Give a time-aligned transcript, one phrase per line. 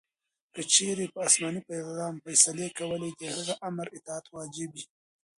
[0.53, 4.85] کې چیري په اسماني پیغام فیصلې کولې؛ د هغه آمر اطاعت واجب يي.